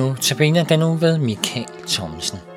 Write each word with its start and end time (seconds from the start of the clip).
Nu 0.00 0.14
tabiner 0.20 0.64
den 0.64 0.78
nu 0.78 0.94
ved 0.94 1.18
Michael 1.18 1.66
Thomsen. 1.88 2.49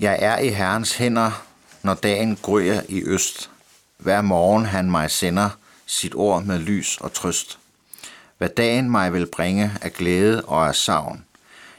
Jeg 0.00 0.18
er 0.20 0.38
i 0.38 0.48
Herrens 0.48 0.96
hænder, 0.96 1.44
når 1.82 1.94
dagen 1.94 2.38
gryer 2.42 2.80
i 2.88 3.02
øst. 3.02 3.50
Hver 3.98 4.22
morgen 4.22 4.66
han 4.66 4.90
mig 4.90 5.10
sender 5.10 5.50
sit 5.86 6.14
ord 6.14 6.42
med 6.42 6.58
lys 6.58 6.98
og 7.00 7.12
trøst. 7.12 7.58
Hvad 8.38 8.48
dagen 8.48 8.90
mig 8.90 9.12
vil 9.12 9.26
bringe 9.26 9.72
af 9.80 9.92
glæde 9.92 10.44
og 10.44 10.68
af 10.68 10.74
savn. 10.74 11.24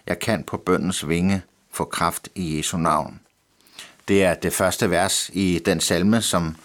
Jeg 0.08 0.20
kan 0.20 0.44
på 0.44 0.58
bøndens 0.58 1.08
vinge 1.08 1.42
få 1.72 1.84
kraft 1.84 2.30
i 2.36 2.58
Jesu 2.58 2.78
navn. 2.78 3.20
Det 4.08 4.24
er 4.24 4.34
det 4.34 4.54
første 4.54 4.90
vers 4.90 5.30
i 5.34 5.62
den 5.66 5.80
salme, 5.80 6.22
som 6.22 6.56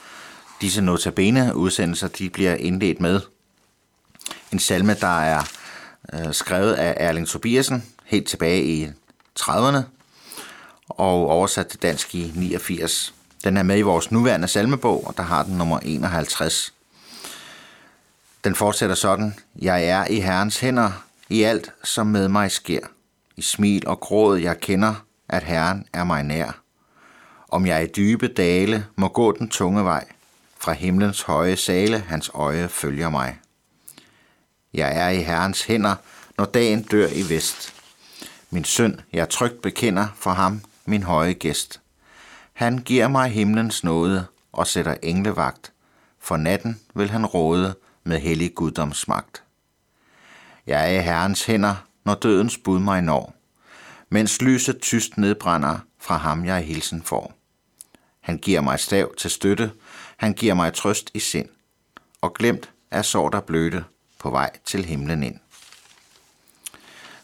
disse 0.61 0.83
notabene 0.83 1.57
udsendelser 1.57 2.09
de 2.09 2.31
bliver 2.31 2.55
indledt 2.55 3.01
med. 3.01 3.21
En 4.53 4.59
salme, 4.59 4.95
der 4.95 5.21
er 5.21 5.43
øh, 6.13 6.35
skrevet 6.35 6.73
af 6.73 6.95
Erling 6.97 7.29
Tobiasen 7.29 7.85
helt 8.05 8.29
tilbage 8.29 8.65
i 8.65 8.89
30'erne, 9.41 9.83
og 11.01 11.29
oversat 11.29 11.67
til 11.67 11.83
dansk 11.83 12.15
i 12.15 12.33
89. 12.35 13.15
Den 13.45 13.57
er 13.57 13.63
med 13.63 13.79
i 13.79 13.83
vores 13.83 14.11
nuværende 14.11 14.49
salmebog, 14.49 15.07
og 15.07 15.17
der 15.17 15.23
har 15.23 15.43
den 15.43 15.59
nummer 15.59 15.79
51. 15.79 16.75
Den 18.45 18.55
fortsætter 18.55 18.97
sådan. 18.97 19.35
Jeg 19.63 19.85
er 19.85 20.07
i 20.07 20.21
Herrens 20.21 20.61
hænder 20.61 21.05
i 21.29 21.43
alt, 21.43 21.73
som 21.85 22.07
med 22.07 22.29
mig 22.29 22.51
sker. 22.51 22.81
I 23.37 23.43
smil 23.43 23.87
og 23.87 24.01
gråd 24.01 24.39
jeg 24.39 24.61
kender, 24.61 24.95
at 25.29 25.43
Herren 25.43 25.87
er 25.93 26.05
mig 26.05 26.23
nær. 26.23 26.61
Om 27.49 27.67
jeg 27.67 27.85
i 27.85 27.87
dybe 27.87 28.29
dale 28.29 28.87
må 28.97 29.09
gå 29.09 29.33
den 29.33 29.49
tunge 29.49 29.85
vej, 29.85 30.05
fra 30.59 30.73
himlens 30.73 31.23
høje 31.23 31.57
sale 31.57 31.99
hans 31.99 32.31
øje 32.35 32.69
følger 32.69 33.11
mig. 33.11 33.39
Jeg 34.75 34.97
er 34.97 35.09
i 35.09 35.23
Herrens 35.23 35.63
hænder, 35.63 35.95
når 36.39 36.45
dagen 36.45 36.83
dør 36.83 37.09
i 37.09 37.29
vest. 37.29 37.75
Min 38.51 38.65
synd 38.65 38.99
jeg 39.13 39.29
trygt 39.29 39.63
bekender 39.63 40.07
for 40.17 40.31
ham, 40.31 40.61
min 40.85 41.03
høje 41.03 41.33
gæst. 41.33 41.81
Han 42.53 42.79
giver 42.79 43.09
mig 43.09 43.31
himlens 43.31 43.85
nåde 43.85 44.27
og 44.53 44.67
sætter 44.67 44.97
englevagt. 45.03 45.73
For 46.19 46.37
natten 46.37 46.81
vil 46.95 47.11
han 47.11 47.27
råde 47.27 47.75
med 48.05 48.21
hellig 48.21 48.55
guddomsmagt. 48.55 49.43
Jeg 50.67 50.95
er 50.95 51.01
i 51.01 51.03
Herrens 51.03 51.45
hænder, 51.45 51.75
når 52.05 52.15
dødens 52.15 52.59
bud 52.59 52.79
mig 52.79 53.03
når, 53.03 53.35
mens 54.09 54.43
lyset 54.43 54.81
tyst 54.81 55.19
nedbrænder 55.19 55.79
fra 55.99 56.17
ham 56.17 56.45
jeg 56.45 56.61
hilsen 56.61 57.03
får. 57.03 57.35
Han 58.21 58.39
giver 58.39 58.61
mig 58.61 58.81
stav 58.81 59.15
til 59.15 59.31
støtte, 59.31 59.73
han 60.17 60.33
giver 60.33 60.55
mig 60.55 60.75
trøst 60.75 61.11
i 61.15 61.19
sind, 61.19 61.49
og 62.21 62.35
glemt 62.35 62.71
er 62.91 63.03
sår 63.03 63.29
der 63.29 63.41
bløde 63.41 63.85
på 64.19 64.31
vej 64.31 64.51
til 64.65 64.85
himlen 64.85 65.23
ind. 65.23 65.39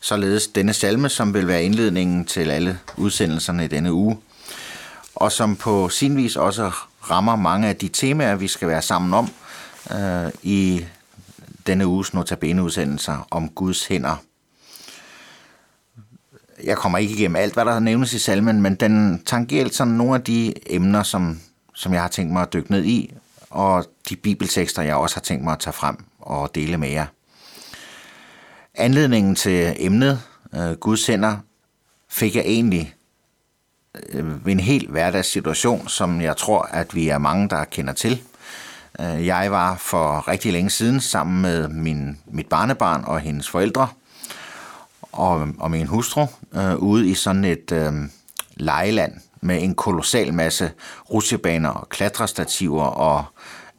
Således 0.01 0.47
denne 0.47 0.73
salme, 0.73 1.09
som 1.09 1.35
vil 1.35 1.47
være 1.47 1.65
indledningen 1.65 2.25
til 2.25 2.51
alle 2.51 2.79
udsendelserne 2.97 3.65
i 3.65 3.69
denne 3.69 3.93
uge, 3.93 4.19
og 5.15 5.33
som 5.33 5.57
på 5.57 5.89
sin 5.89 6.17
vis 6.17 6.37
også 6.37 6.71
rammer 7.11 7.37
mange 7.37 7.69
af 7.69 7.77
de 7.77 7.89
temaer, 7.89 8.37
vi 8.37 8.49
skal 8.49 8.69
være 8.69 8.83
sammen 8.83 9.15
om 9.15 9.31
øh, 9.91 10.33
i 10.43 10.85
denne 11.67 11.87
uges 11.87 12.15
notabene 12.15 12.63
udsendelser 12.63 13.27
om 13.31 13.49
Guds 13.49 13.87
hænder. 13.87 14.17
jeg 16.65 16.77
kommer 16.77 16.99
ikke 16.99 17.15
igennem 17.15 17.37
alt, 17.37 17.55
hvad 17.55 17.65
der 17.65 17.81
nævnes 17.81 18.13
i 18.13 18.19
salmen, 18.19 18.63
men 18.63 18.75
den 18.75 19.23
tangerer 19.27 19.69
sådan 19.73 19.95
nogle 19.95 20.15
af 20.15 20.23
de 20.23 20.55
emner, 20.67 21.03
som, 21.03 21.41
som 21.75 21.93
jeg 21.93 22.01
har 22.01 22.09
tænkt 22.09 22.33
mig 22.33 22.43
at 22.43 22.53
dykke 22.53 22.71
ned 22.71 22.85
i, 22.85 23.15
og 23.51 23.85
de 24.09 24.17
bibeltekster, 24.17 24.83
jeg 24.83 24.97
også 24.97 25.17
har 25.17 25.21
tænkt 25.21 25.45
mig 25.45 25.53
at 25.53 25.59
tage 25.59 25.73
frem 25.73 25.97
og 26.19 26.55
dele 26.55 26.77
med 26.77 26.89
jer. 26.89 27.07
Anledningen 28.81 29.35
til 29.35 29.77
emnet, 29.79 30.21
øh, 30.55 30.71
Guds 30.71 31.07
hænder, 31.07 31.37
fik 32.09 32.37
jeg 32.37 32.45
egentlig 32.47 32.95
øh, 34.13 34.25
en 34.47 34.61
helt 34.61 34.91
hverdagssituation, 34.91 35.89
som 35.89 36.21
jeg 36.21 36.37
tror, 36.37 36.63
at 36.63 36.95
vi 36.95 37.09
er 37.09 37.19
mange, 37.19 37.49
der 37.49 37.65
kender 37.65 37.93
til. 37.93 38.23
Øh, 39.01 39.27
jeg 39.27 39.51
var 39.51 39.77
for 39.77 40.29
rigtig 40.29 40.53
længe 40.53 40.71
siden 40.71 41.01
sammen 41.01 41.43
med 41.43 41.69
min, 41.69 42.19
mit 42.27 42.47
barnebarn 42.47 43.05
og 43.07 43.21
hendes 43.21 43.49
forældre 43.49 43.89
og, 45.13 45.49
og 45.59 45.71
min 45.71 45.87
hustru 45.87 46.27
øh, 46.55 46.77
ude 46.77 47.09
i 47.09 47.15
sådan 47.15 47.45
et 47.45 47.73
øh, 47.73 47.93
lejeland 48.57 49.13
med 49.41 49.63
en 49.63 49.75
kolossal 49.75 50.35
masse 50.35 50.71
rutsjebaner 51.13 51.71
og 51.71 51.89
klatrestativer 51.89 52.85
og 52.85 53.25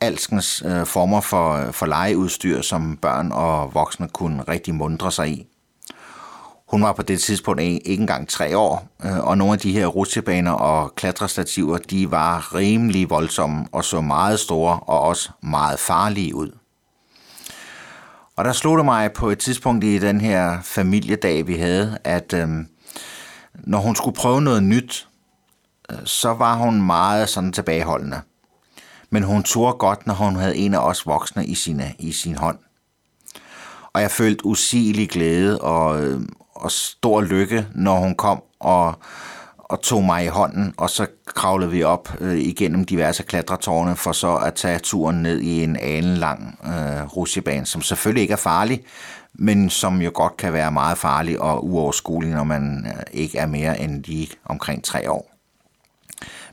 alskens 0.02 0.64
øh, 0.66 0.86
former 0.86 1.22
for, 1.22 1.54
øh, 1.54 1.74
for 1.74 1.86
legeudstyr, 1.86 2.62
som 2.62 2.98
børn 2.98 3.32
og 3.32 3.74
voksne 3.74 4.08
kunne 4.10 4.44
rigtig 4.44 4.76
mundre 4.76 5.12
sig 5.12 5.30
i. 5.30 5.48
Hun 6.68 6.84
var 6.84 6.94
på 6.94 7.02
det 7.02 7.20
tidspunkt 7.22 7.62
ikke 7.62 7.90
engang 7.90 8.30
tre 8.30 8.58
år, 8.58 8.88
øh, 9.06 9.20
og 9.20 9.38
nogle 9.38 9.54
af 9.54 9.60
de 9.60 9.72
her 9.72 9.88
rutsjebaner 9.88 10.52
og 10.52 10.96
klatrestativer, 10.96 11.78
de 11.78 12.12
var 12.12 12.56
rimelig 12.56 13.10
voldsomme 13.10 13.66
og 13.72 13.86
så 13.86 14.02
meget 14.02 14.40
store 14.40 14.80
og 14.80 15.02
også 15.02 15.30
meget 15.42 15.80
farlige 15.80 16.36
ud. 16.36 16.52
Og 18.36 18.46
der 18.46 18.52
slog 18.54 18.78
det 18.78 18.86
mig 18.86 19.14
på 19.14 19.30
et 19.30 19.40
tidspunkt 19.40 19.84
i 19.84 19.98
den 19.98 20.22
her 20.22 20.62
familiedag, 20.62 21.48
vi 21.48 21.56
havde, 21.56 21.98
at 22.04 22.34
øhm, 22.34 22.68
når 23.54 23.80
hun 23.80 23.96
skulle 23.96 24.16
prøve 24.16 24.42
noget 24.42 24.64
nyt, 24.64 25.08
øh, 25.92 25.98
så 26.06 26.34
var 26.34 26.56
hun 26.56 26.82
meget 26.82 27.30
sådan 27.30 27.54
tilbageholdende. 27.54 28.22
Men 29.10 29.24
hun 29.24 29.44
tog 29.44 29.80
godt, 29.80 30.08
når 30.08 30.14
hun 30.14 30.36
havde 30.36 30.58
en 30.58 30.74
af 30.74 30.80
os 30.80 31.06
voksne 31.06 31.46
i, 31.46 31.56
sine, 31.56 31.94
i 32.00 32.12
sin 32.12 32.36
hånd. 32.36 32.58
Og 33.94 34.02
jeg 34.02 34.12
følte 34.12 34.46
usigelig 34.46 35.10
glæde 35.10 35.62
og, 35.62 36.04
øh, 36.04 36.22
og 36.56 36.72
stor 36.72 37.22
lykke, 37.22 37.68
når 37.76 37.96
hun 37.96 38.16
kom 38.16 38.42
og, 38.60 38.96
og 39.58 39.82
tog 39.82 40.04
mig 40.04 40.26
i 40.26 40.28
hånden, 40.28 40.74
og 40.78 40.90
så 40.90 41.08
kravlede 41.26 41.72
vi 41.72 41.84
op 41.84 42.10
øh, 42.20 42.38
igennem 42.38 42.86
diverse 42.86 43.24
klatretårne 43.24 43.96
for 43.96 44.12
så 44.12 44.36
at 44.36 44.54
tage 44.54 44.80
turen 44.80 45.24
ned 45.24 45.40
i 45.40 45.64
en 45.64 45.76
alenlang 45.76 46.60
øh, 46.66 47.04
rutsjebane, 47.04 47.66
som 47.66 47.82
selvfølgelig 47.82 48.22
ikke 48.22 48.32
er 48.32 48.38
farlig, 48.38 48.84
men 49.34 49.70
som 49.70 50.02
jo 50.02 50.12
godt 50.14 50.38
kan 50.38 50.54
være 50.54 50.72
meget 50.72 50.98
farlig 50.98 51.42
og 51.42 51.66
uoverskuelig, 51.66 52.32
når 52.32 52.44
man 52.44 52.86
øh, 52.88 53.04
ikke 53.12 53.38
er 53.38 53.46
mere 53.46 53.80
end 53.80 54.04
lige 54.04 54.30
omkring 54.46 54.84
tre 54.84 55.12
år. 55.12 55.32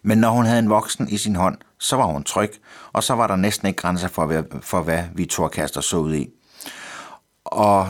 Men 0.03 0.19
når 0.19 0.31
hun 0.31 0.47
havde 0.47 0.59
en 0.59 0.71
voksen 0.71 1.09
i 1.09 1.17
sin 1.17 1.37
hånd, 1.37 1.59
så 1.79 1.97
var 1.97 2.05
hun 2.05 2.25
tryg, 2.25 2.53
og 2.93 3.03
så 3.03 3.15
var 3.15 3.27
der 3.27 3.37
næsten 3.37 3.69
ikke 3.69 3.77
grænser 3.77 4.09
for, 4.09 4.27
hvad, 4.27 4.43
for 4.61 4.83
hvad 4.83 5.05
vi 5.15 5.27
turkaster 5.27 5.81
så 5.81 5.97
ud 5.97 6.15
i. 6.15 6.29
Og 7.45 7.89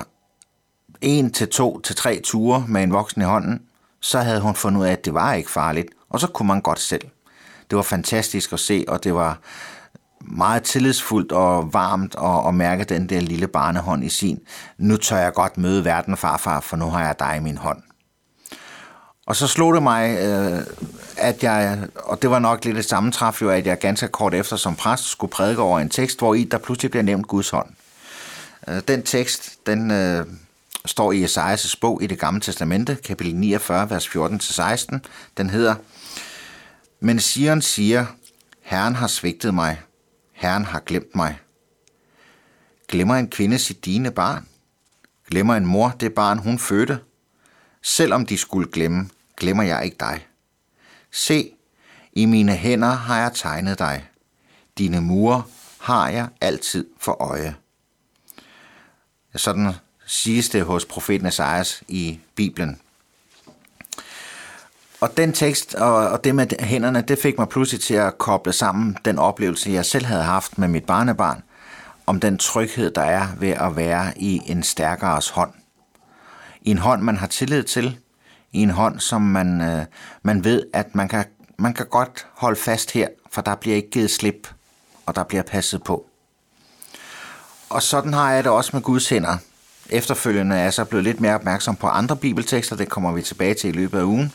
en 1.01 1.33
til 1.33 1.49
to 1.49 1.81
til 1.81 1.97
tre 1.97 2.21
ture 2.25 2.65
med 2.69 2.83
en 2.83 2.93
voksen 2.93 3.23
i 3.23 3.25
hånden, 3.25 3.63
så 4.01 4.19
havde 4.19 4.41
hun 4.41 4.55
fundet 4.55 4.81
ud 4.81 4.87
af, 4.87 4.93
at 4.93 5.05
det 5.05 5.15
var 5.15 5.33
ikke 5.33 5.51
farligt, 5.51 5.89
og 6.11 6.21
så 6.21 6.27
kunne 6.27 6.47
man 6.49 6.61
godt 6.61 6.81
selv. 6.81 7.09
Det 7.71 7.77
var 7.77 7.83
fantastisk 7.83 8.53
at 8.53 8.61
se, 8.61 8.85
og 8.89 9.05
det 9.05 9.15
var 9.15 9.39
meget 10.21 10.63
tillidsfuldt 10.63 11.33
og 11.33 11.73
varmt 11.73 12.15
at, 12.23 12.49
at 12.49 12.55
mærke 12.55 12.85
den 12.85 13.09
der 13.09 13.21
lille 13.21 13.47
barnehånd 13.47 14.05
i 14.05 14.09
sin. 14.09 14.41
Nu 14.79 14.97
tør 14.97 15.17
jeg 15.17 15.33
godt 15.33 15.59
møde 15.59 15.85
verden, 15.85 16.17
farfar, 16.17 16.61
for 16.61 16.77
nu 16.77 16.87
har 16.87 17.05
jeg 17.05 17.19
dig 17.19 17.37
i 17.37 17.41
min 17.41 17.57
hånd. 17.57 17.83
Og 19.27 19.37
så 19.37 19.47
slog 19.47 19.75
det 19.75 19.83
mig, 19.83 20.19
øh, 20.19 20.61
at 21.17 21.43
jeg, 21.43 21.89
og 21.95 22.23
det 22.23 22.31
var 22.31 22.39
nok 22.39 22.65
lidt 22.65 22.79
et 22.79 22.85
sammentræf 22.85 23.43
jo, 23.43 23.51
at 23.51 23.67
jeg 23.67 23.79
ganske 23.79 24.09
kort 24.09 24.35
efter 24.35 24.57
som 24.57 24.77
præst 24.77 25.05
skulle 25.05 25.31
prædike 25.31 25.63
over 25.63 25.81
en 25.81 25.89
tekst, 25.89 26.19
hvor 26.19 26.35
i 26.35 26.45
der 26.45 26.59
pludselig 26.59 26.91
bliver 26.91 27.05
nævnt 27.05 27.27
Guds 27.27 27.51
hånd. 27.51 27.69
Øh, 28.69 28.81
den 28.89 29.03
tekst, 29.03 29.67
den 29.67 29.91
øh, 29.91 30.27
står 30.85 31.13
i 31.13 31.25
Esajas 31.25 31.77
bog 31.77 32.03
i 32.03 32.07
det 32.07 32.19
gamle 32.19 32.41
testamente, 32.41 32.97
kapitel 33.05 33.37
49, 33.37 33.91
vers 33.91 34.07
14-16. 34.07 34.99
Den 35.37 35.51
hedder, 35.51 35.75
Men 37.01 37.21
Sion 37.21 37.63
siger, 37.63 38.07
Herren 38.63 38.95
har 38.95 39.07
svigtet 39.07 39.55
mig, 39.55 39.81
Herren 40.33 40.65
har 40.65 40.81
glemt 40.81 41.17
mig. 41.17 41.39
Glemmer 42.89 43.15
en 43.15 43.31
kvinde 43.31 43.59
sit 43.59 43.85
dine 43.85 44.11
barn? 44.11 44.47
Glemmer 45.31 45.55
en 45.55 45.67
mor 45.67 45.95
det 46.01 46.15
barn, 46.15 46.39
hun 46.39 46.59
fødte? 46.59 46.99
Selvom 47.83 48.27
de 48.27 48.39
skulle 48.39 48.73
glemme, 48.73 49.09
glemmer 49.37 49.63
jeg 49.63 49.85
ikke 49.85 49.97
dig. 50.01 50.27
Se, 51.13 51.51
i 52.13 52.25
mine 52.25 52.57
hænder 52.57 52.93
har 52.93 53.19
jeg 53.21 53.33
tegnet 53.35 53.79
dig. 53.79 54.09
Dine 54.79 55.01
mure 55.01 55.43
har 55.81 56.09
jeg 56.09 56.29
altid 56.41 56.87
for 56.99 57.23
øje. 57.23 57.55
Sådan 59.35 59.73
siges 60.07 60.49
det 60.49 60.65
hos 60.65 60.85
profeten 60.85 61.27
Esajas 61.27 61.83
i 61.89 62.21
Bibelen. 62.35 62.81
Og 65.01 65.17
den 65.17 65.33
tekst 65.33 65.75
og, 65.75 66.25
det 66.25 66.35
med 66.35 66.61
hænderne, 66.61 67.01
det 67.01 67.19
fik 67.19 67.39
mig 67.39 67.49
pludselig 67.49 67.81
til 67.81 67.95
at 67.95 68.19
koble 68.19 68.53
sammen 68.53 68.97
den 69.05 69.19
oplevelse, 69.19 69.71
jeg 69.71 69.85
selv 69.85 70.05
havde 70.05 70.23
haft 70.23 70.59
med 70.59 70.69
mit 70.69 70.85
barnebarn, 70.85 71.43
om 72.07 72.21
den 72.21 72.39
tryghed, 72.39 72.91
der 72.91 73.03
er 73.03 73.29
ved 73.39 73.49
at 73.49 73.77
være 73.77 74.13
i 74.17 74.41
en 74.47 74.63
stærkeres 74.63 75.29
hånd. 75.29 75.53
I 76.63 76.71
en 76.71 76.79
hånd, 76.79 77.03
man 77.03 77.17
har 77.17 77.27
tillid 77.27 77.63
til, 77.63 77.99
i 78.53 78.63
en 78.63 78.71
hånd, 78.71 79.01
som 79.01 79.23
man, 79.23 79.61
øh, 79.61 79.85
man 80.23 80.45
ved, 80.45 80.63
at 80.73 80.95
man 80.95 81.09
kan, 81.09 81.25
man 81.59 81.75
kan 81.75 81.87
godt 81.87 82.27
holde 82.35 82.61
fast 82.61 82.91
her, 82.91 83.09
for 83.33 83.43
der 83.43 83.55
bliver 83.55 83.77
ikke 83.77 83.91
givet 83.91 84.11
slip, 84.11 84.49
og 85.07 85.17
der 85.17 85.25
bliver 85.25 85.43
passet 85.43 85.83
på. 85.83 86.07
Og 87.71 87.83
sådan 87.83 88.15
har 88.15 88.33
jeg 88.33 88.45
det 88.45 88.53
også 88.53 88.71
med 88.73 88.83
Guds 88.83 89.09
hænder. 89.09 89.37
Efterfølgende 89.91 90.57
er 90.57 90.63
jeg 90.63 90.73
så 90.73 90.85
blevet 90.85 91.05
lidt 91.05 91.21
mere 91.21 91.35
opmærksom 91.35 91.77
på 91.77 91.87
andre 91.87 92.17
bibeltekster, 92.17 92.77
det 92.77 92.89
kommer 92.89 93.13
vi 93.13 93.23
tilbage 93.23 93.55
til 93.55 93.69
i 93.71 93.73
løbet 93.73 93.99
af 93.99 94.03
ugen, 94.03 94.33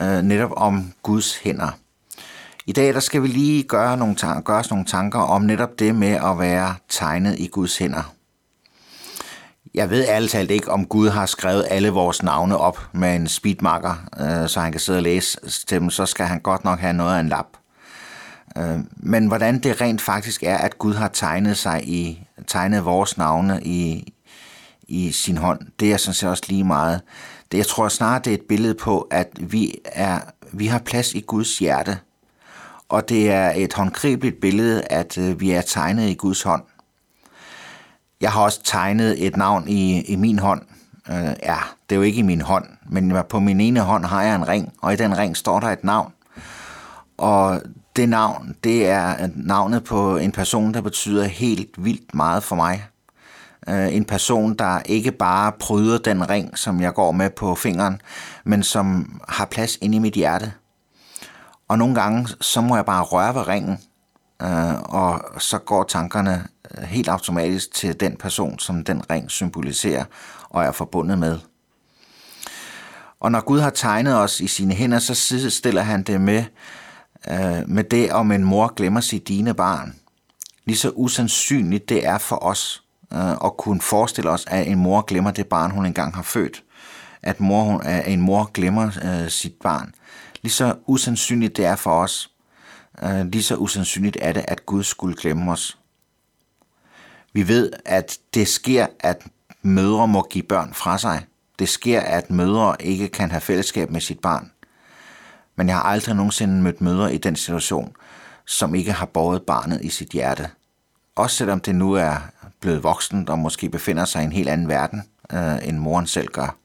øh, 0.00 0.22
netop 0.22 0.52
om 0.56 0.92
Guds 1.02 1.36
hænder. 1.36 1.70
I 2.66 2.72
dag 2.72 2.94
der 2.94 3.00
skal 3.00 3.22
vi 3.22 3.26
lige 3.26 3.62
gøre, 3.62 3.96
nogle 3.96 4.14
tanker, 4.16 4.42
gøre 4.42 4.58
os 4.58 4.70
nogle 4.70 4.86
tanker 4.86 5.18
om 5.18 5.42
netop 5.42 5.78
det 5.78 5.94
med 5.94 6.12
at 6.12 6.38
være 6.38 6.74
tegnet 6.88 7.38
i 7.38 7.46
Guds 7.46 7.78
hænder. 7.78 8.14
Jeg 9.74 9.90
ved 9.90 10.08
ærligt 10.08 10.32
talt 10.32 10.50
ikke, 10.50 10.70
om 10.70 10.86
Gud 10.86 11.08
har 11.08 11.26
skrevet 11.26 11.66
alle 11.70 11.90
vores 11.90 12.22
navne 12.22 12.56
op 12.56 12.88
med 12.92 13.14
en 13.14 13.28
speedmarker, 13.28 13.94
øh, 14.20 14.48
så 14.48 14.60
han 14.60 14.72
kan 14.72 14.80
sidde 14.80 14.98
og 14.98 15.02
læse 15.02 15.38
dem, 15.70 15.90
så 15.90 16.06
skal 16.06 16.26
han 16.26 16.40
godt 16.40 16.64
nok 16.64 16.78
have 16.78 16.92
noget 16.92 17.16
af 17.16 17.20
en 17.20 17.28
lap. 17.28 17.46
Øh, 18.58 18.78
men 18.96 19.26
hvordan 19.26 19.58
det 19.58 19.80
rent 19.80 20.00
faktisk 20.00 20.42
er, 20.42 20.56
at 20.56 20.78
Gud 20.78 20.94
har 20.94 21.08
tegnet 21.08 21.56
sig 21.56 21.88
i 21.88 22.26
tegnet 22.46 22.84
vores 22.84 23.18
navne 23.18 23.60
i, 23.62 24.12
i 24.88 25.12
sin 25.12 25.36
hånd, 25.36 25.60
det 25.80 25.92
er 25.92 25.96
sådan 25.96 26.14
set 26.14 26.28
også 26.28 26.42
lige 26.48 26.64
meget. 26.64 27.00
Det, 27.52 27.58
jeg 27.58 27.66
tror 27.66 27.88
snart, 27.88 28.24
det 28.24 28.30
er 28.30 28.34
et 28.34 28.48
billede 28.48 28.74
på, 28.74 29.00
at 29.00 29.28
vi, 29.40 29.74
er, 29.84 30.20
vi 30.52 30.66
har 30.66 30.78
plads 30.78 31.14
i 31.14 31.20
Guds 31.20 31.58
hjerte. 31.58 31.98
Og 32.88 33.08
det 33.08 33.30
er 33.30 33.52
et 33.56 33.72
håndgribeligt 33.72 34.40
billede, 34.40 34.82
at 34.82 35.18
øh, 35.18 35.40
vi 35.40 35.50
er 35.50 35.60
tegnet 35.60 36.08
i 36.08 36.14
Guds 36.14 36.42
hånd. 36.42 36.62
Jeg 38.20 38.32
har 38.32 38.42
også 38.42 38.60
tegnet 38.64 39.26
et 39.26 39.36
navn 39.36 39.68
i, 39.68 40.00
i 40.00 40.16
min 40.16 40.38
hånd. 40.38 40.62
Øh, 41.10 41.34
ja, 41.42 41.58
det 41.90 41.94
er 41.94 41.96
jo 41.96 42.02
ikke 42.02 42.18
i 42.18 42.22
min 42.22 42.40
hånd, 42.40 42.64
men 42.86 43.16
på 43.28 43.40
min 43.40 43.60
ene 43.60 43.80
hånd 43.80 44.04
har 44.04 44.22
jeg 44.22 44.34
en 44.34 44.48
ring, 44.48 44.72
og 44.82 44.92
i 44.92 44.96
den 44.96 45.18
ring 45.18 45.36
står 45.36 45.60
der 45.60 45.68
et 45.68 45.84
navn. 45.84 46.12
Og 47.18 47.62
det 47.96 48.08
navn, 48.08 48.56
det 48.64 48.88
er 48.88 49.28
navnet 49.34 49.84
på 49.84 50.16
en 50.16 50.32
person, 50.32 50.74
der 50.74 50.80
betyder 50.80 51.24
helt 51.24 51.84
vildt 51.84 52.14
meget 52.14 52.42
for 52.42 52.56
mig. 52.56 52.84
Uh, 53.68 53.94
en 53.94 54.04
person, 54.04 54.54
der 54.54 54.80
ikke 54.86 55.12
bare 55.12 55.52
pryder 55.52 55.98
den 55.98 56.30
ring, 56.30 56.58
som 56.58 56.80
jeg 56.80 56.94
går 56.94 57.12
med 57.12 57.30
på 57.30 57.54
fingeren, 57.54 58.00
men 58.44 58.62
som 58.62 59.20
har 59.28 59.44
plads 59.44 59.78
inde 59.80 59.96
i 59.96 60.00
mit 60.00 60.14
hjerte. 60.14 60.52
Og 61.68 61.78
nogle 61.78 61.94
gange, 61.94 62.28
så 62.40 62.60
må 62.60 62.76
jeg 62.76 62.84
bare 62.84 63.02
røre 63.02 63.34
ved 63.34 63.48
ringen, 63.48 63.78
øh, 64.42 64.80
og 64.80 65.40
så 65.40 65.58
går 65.58 65.84
tankerne 65.84 66.46
øh, 66.78 66.84
helt 66.84 67.08
automatisk 67.08 67.74
til 67.74 68.00
den 68.00 68.16
person, 68.16 68.58
som 68.58 68.84
den 68.84 69.10
ring 69.10 69.30
symboliserer 69.30 70.04
og 70.50 70.64
er 70.64 70.72
forbundet 70.72 71.18
med. 71.18 71.38
Og 73.20 73.32
når 73.32 73.40
Gud 73.40 73.60
har 73.60 73.70
tegnet 73.70 74.16
os 74.16 74.40
i 74.40 74.46
sine 74.46 74.74
hænder, 74.74 74.98
så 74.98 75.50
stiller 75.50 75.82
han 75.82 76.02
det 76.02 76.20
med, 76.20 76.44
øh, 77.30 77.68
med 77.68 77.84
det, 77.84 78.12
om 78.12 78.32
en 78.32 78.44
mor 78.44 78.74
glemmer 78.74 79.00
sit 79.00 79.28
dine 79.28 79.54
barn. 79.54 79.94
Lige 80.64 80.76
så 80.76 80.90
usandsynligt 80.90 81.88
det 81.88 82.06
er 82.06 82.18
for 82.18 82.44
os 82.44 82.82
øh, 83.12 83.30
at 83.30 83.56
kunne 83.56 83.80
forestille 83.80 84.30
os, 84.30 84.44
at 84.48 84.66
en 84.66 84.78
mor 84.78 85.00
glemmer 85.00 85.30
det 85.30 85.46
barn, 85.46 85.70
hun 85.70 85.86
engang 85.86 86.14
har 86.14 86.22
født. 86.22 86.62
At, 87.22 87.40
mor, 87.40 87.62
hun, 87.62 87.82
at 87.82 88.12
en 88.12 88.20
mor 88.20 88.50
glemmer 88.54 88.90
øh, 89.04 89.30
sit 89.30 89.54
barn. 89.62 89.94
Lige 90.42 90.52
så 90.52 90.74
usandsynligt 90.86 91.56
det 91.56 91.66
er 91.66 91.76
for 91.76 91.90
os, 91.90 92.29
Øh, 93.02 93.26
lige 93.26 93.42
så 93.42 93.56
usandsynligt 93.56 94.16
er 94.20 94.32
det, 94.32 94.44
at 94.48 94.66
Gud 94.66 94.82
skulle 94.82 95.16
glemme 95.16 95.52
os. 95.52 95.78
Vi 97.32 97.48
ved, 97.48 97.72
at 97.84 98.18
det 98.34 98.48
sker, 98.48 98.86
at 99.00 99.26
mødre 99.62 100.08
må 100.08 100.26
give 100.30 100.44
børn 100.44 100.74
fra 100.74 100.98
sig. 100.98 101.26
Det 101.58 101.68
sker, 101.68 102.00
at 102.00 102.30
mødre 102.30 102.76
ikke 102.80 103.08
kan 103.08 103.30
have 103.30 103.40
fællesskab 103.40 103.90
med 103.90 104.00
sit 104.00 104.18
barn. 104.18 104.52
Men 105.56 105.68
jeg 105.68 105.76
har 105.76 105.82
aldrig 105.82 106.14
nogensinde 106.14 106.62
mødt 106.62 106.80
mødre 106.80 107.14
i 107.14 107.18
den 107.18 107.36
situation, 107.36 107.96
som 108.46 108.74
ikke 108.74 108.92
har 108.92 109.06
båret 109.06 109.42
barnet 109.42 109.80
i 109.82 109.88
sit 109.88 110.08
hjerte. 110.08 110.50
Også 111.16 111.36
selvom 111.36 111.60
det 111.60 111.74
nu 111.74 111.92
er 111.92 112.16
blevet 112.60 112.82
voksen 112.82 113.28
og 113.28 113.38
måske 113.38 113.68
befinder 113.68 114.04
sig 114.04 114.22
i 114.22 114.24
en 114.24 114.32
helt 114.32 114.48
anden 114.48 114.68
verden, 114.68 115.02
øh, 115.32 115.68
end 115.68 115.78
moren 115.78 116.06
selv 116.06 116.28
gør. 116.28 116.56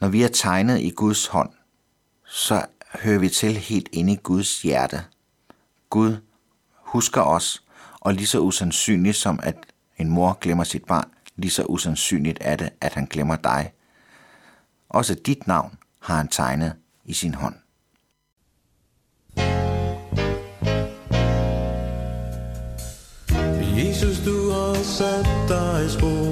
Når 0.00 0.08
vi 0.08 0.22
er 0.22 0.28
tegnet 0.28 0.80
i 0.80 0.90
Guds 0.90 1.26
hånd, 1.26 1.50
så 2.26 2.62
hører 2.94 3.18
vi 3.18 3.28
til 3.28 3.56
helt 3.56 3.88
inde 3.92 4.12
i 4.12 4.18
Guds 4.22 4.62
hjerte. 4.62 5.04
Gud 5.90 6.16
husker 6.72 7.20
os, 7.20 7.62
og 8.00 8.14
lige 8.14 8.26
så 8.26 8.40
usandsynligt 8.40 9.16
som 9.16 9.40
at 9.42 9.56
en 9.98 10.08
mor 10.08 10.38
glemmer 10.40 10.64
sit 10.64 10.84
barn, 10.84 11.10
lige 11.36 11.50
så 11.50 11.64
usandsynligt 11.64 12.38
er 12.40 12.56
det, 12.56 12.70
at 12.80 12.94
han 12.94 13.04
glemmer 13.04 13.36
dig. 13.36 13.72
Også 14.88 15.14
dit 15.14 15.46
navn 15.46 15.78
har 16.00 16.16
han 16.16 16.28
tegnet 16.28 16.74
i 17.04 17.12
sin 17.12 17.34
hånd. 17.34 17.54
Jesus, 23.76 24.24
du 24.24 24.50
har 24.50 24.74
sat 24.82 25.26
dig 25.48 25.90
spor, 25.90 26.23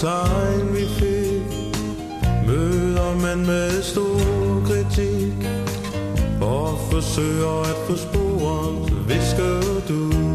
tegn, 0.00 0.74
vi 0.74 0.86
fik, 0.86 1.72
møder 2.46 3.14
man 3.22 3.46
med 3.46 3.82
stor 3.82 4.62
kritik. 4.66 5.48
Og 6.40 6.78
forsøger 6.90 7.60
at 7.60 7.76
få 7.86 7.96
sporet, 7.96 9.08
visker 9.08 9.60
du. 9.88 10.29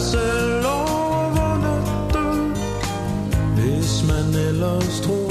selv 0.00 0.66
over 0.66 1.58
når 1.64 2.08
død, 2.12 2.56
hvis 3.54 4.04
man 4.08 4.34
ellers 4.48 5.00
tror. 5.00 5.25